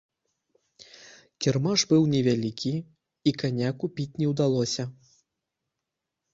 [1.45, 2.73] Кірмаш быў невялікі,
[3.29, 4.83] і каня купіць не ўдалося.